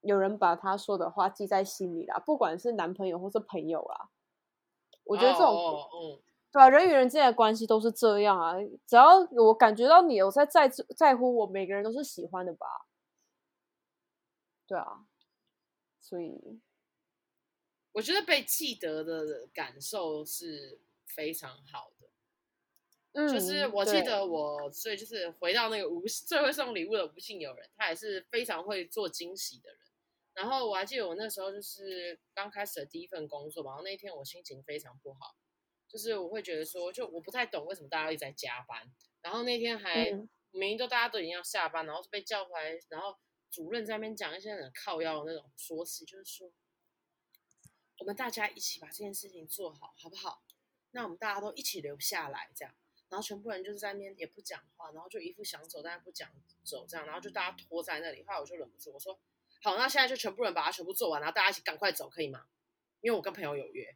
[0.00, 4.08] 有人把她说的话记在心里啦，不管是男朋友或是朋友啦。
[5.04, 6.20] 我觉得这种。
[6.52, 8.52] 对啊，人与人之间的关系都是这样啊。
[8.86, 12.66] 只要我感觉到你有在在在乎我，每个人都是喜欢的吧？
[14.66, 15.06] 对啊，
[16.00, 16.60] 所以
[17.92, 22.08] 我觉得被记得的感受是非常好的。
[23.12, 29.78] 嗯，就是我记得我，所以就是回到那个无最会送礼物的无性友人，他也是非常会做惊喜的人。
[30.34, 35.34] 然后我还记得我那时候就是刚开始的第一份工作嘛，然后那一天我心情非常不好。
[35.92, 38.90] 就是我会觉得说，就我不太懂为什么大家一直在加班，
[39.20, 40.10] 然后那天还
[40.52, 43.14] 明明都大家都已经要下班，然后被叫回来，然后
[43.50, 46.50] 主任在那边讲一些很靠腰的那种说辞，就是说
[47.98, 50.42] 我们大家一起把这件事情做好，好不好？
[50.92, 52.74] 那我们大家都一起留下来，这样，
[53.10, 56.30] 然后全部人就是在那边也不讲话，然后就一副想走但是不讲
[56.64, 59.20] 走这样，然后就大家拖在那里，后来我就忍不住我说，
[59.62, 62.46] 好，那现在就全部人把它全部做完，然后大家一起赶快走，可以吗？
[63.02, 63.94] 因为我跟朋友有约。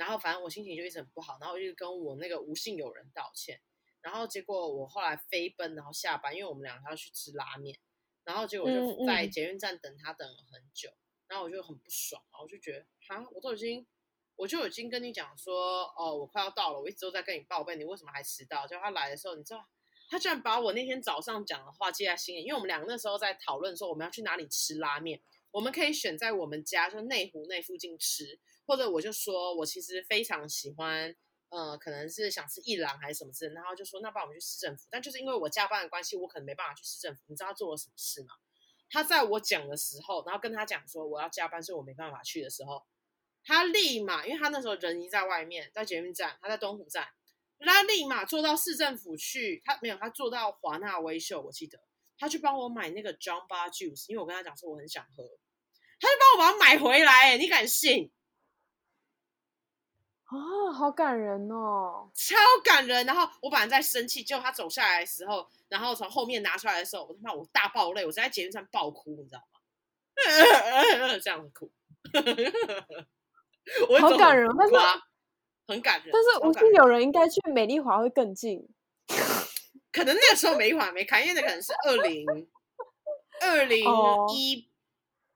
[0.00, 3.60] 然后反正我心情就一直很不好，然后我就跟我那个无性友人道歉，
[4.00, 7.78] 然后结果我后来飞奔，然后下班，因为我们两个要去吃拉面，
[8.24, 10.88] 然后结果我就在捷运站等他等了很久，
[11.28, 13.86] 然后我就很不爽，然后我就觉得哈，我都已经
[14.36, 18.66] 我就已经跟你讲说，哦，我快要到了，我一直都在跟你报备，你为什么还迟到？
[18.66, 19.68] 结果他来的时候，你知道
[20.08, 25.20] 他居然把我那天早上讲的话记在心里，因为我们两个那时候在讨论说我们要去哪里吃拉面，
[25.50, 28.40] 我们可以选在我们家就内湖那附近吃。
[28.70, 31.12] 或者我就说，我其实非常喜欢
[31.48, 37.20] 呃，可能是想吃一兰还是什么之类，然后就说那不然我们去市政府，但就是因为我加班的关系，我可能没办法去市政府。
[37.26, 38.28] 你知道他做了什么事吗？
[38.88, 42.84] 他在我讲的时候，然后跟他讲说我要加班，所以我没办法去的时候，
[43.42, 47.08] 他立马，因为他那时候人已经在外面，在捷运站，他在东湖站，
[47.58, 51.80] 他立马坐到市政府去，他没有，他坐到华纳威秀，我记得
[52.16, 55.24] 他去帮我买那个 Jamba Juice，因为我跟他讲说我很想喝，
[55.98, 58.12] 他就帮我把它买回来，你敢信？
[60.30, 63.04] 啊、哦，好感人哦，超感人。
[63.04, 69.58] 然后我本来在生气，结果他走下来的时候，然后从后面拿出来的时候，我他妈我大爆泪，我在捷运上爆哭，你知道吗？
[71.20, 71.68] 这样子哭，
[73.88, 74.74] 我好感人，但是
[75.66, 76.10] 很感人。
[76.12, 78.68] 但是我觉得有人应该去美丽华会更近，
[79.90, 82.24] 可能那个时候美丽华没开，因为那可能是二零
[83.42, 83.84] 二零
[84.32, 84.70] 一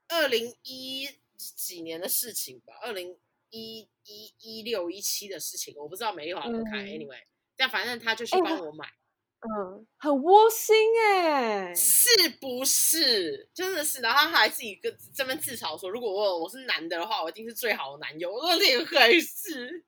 [0.08, 3.18] 二零一几年的事情吧，二零。
[3.54, 6.78] 一一一六一七的事情，我不知道美丽华有没有开。
[6.84, 7.22] Anyway，
[7.56, 8.84] 但反正他就去帮我买，
[9.40, 12.08] 嗯，很窝心哎，是
[12.40, 13.48] 不是？
[13.54, 18.32] 真的是，然后他还自己跟这边自嘲说，如果我我是男的的话，我一定是最好的男友。
[18.32, 19.84] 我说你还是，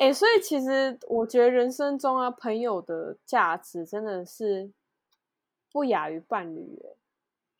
[0.00, 4.72] 哎， 所以其实我觉得人生中啊，朋友的价值真的是
[5.70, 6.96] 不亚于伴侣，哎，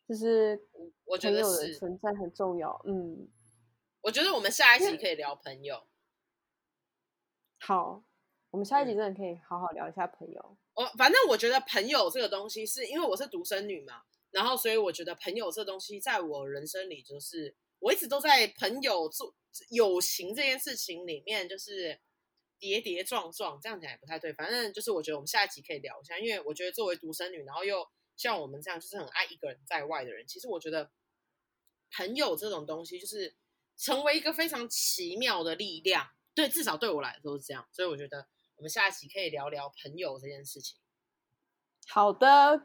[0.09, 0.61] 就是
[1.05, 3.29] 我觉得朋友的存在很重要，嗯。
[4.01, 5.85] 我觉得我们下一集可以聊朋友。
[7.59, 8.01] 好，
[8.49, 10.57] 我们下一集真的可以好好聊一下朋友。
[10.73, 19.35] 我反正我觉得朋友这个东西，是因为我是独生女嘛，然后所以我觉得朋友这东西，在我人生里，就是我一直都在朋友做
[19.69, 21.99] 友情这件事情里面，就是
[22.57, 24.31] 跌跌撞撞，这样讲也不太对。
[24.31, 27.85] 反正就是我觉得我们下一集可以聊一下，因为我觉得作为独生女，然后又
[28.15, 30.89] 像我们这样，就是很爱一个人在外的人，其实我觉得
[31.91, 33.35] 朋友这种东西，就是。
[33.79, 36.05] 成为一个非常奇妙的力量，
[36.35, 38.27] 对，至少对我来说是这样，所以我觉得
[38.57, 40.77] 我们下一期可以聊聊朋友这件事情。
[41.87, 42.57] 好的，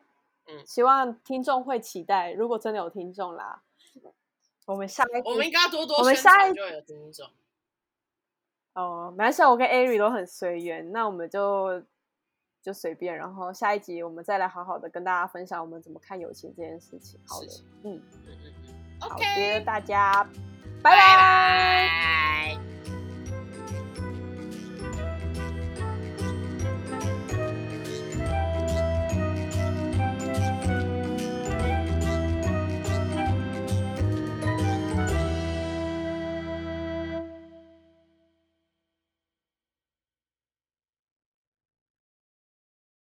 [0.49, 2.33] 嗯，希望听众会期待。
[2.33, 3.63] 如果真的有听众啦，
[4.67, 7.31] 我们下一我们应该多多我们下一就有听众。
[8.73, 11.81] 哦，没事，我跟 Ari 都很随缘，那我们就
[12.61, 13.17] 就随便。
[13.17, 17.21] 然后下一集我们再来好好的跟大家分享我们怎么看友情这件事情。
[17.25, 17.47] 好的，
[17.85, 20.29] 嗯嗯嗯嗯，OK，大家。
[20.85, 22.74] 拜拜。